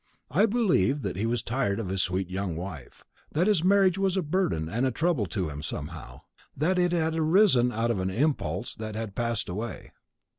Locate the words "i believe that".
0.31-1.15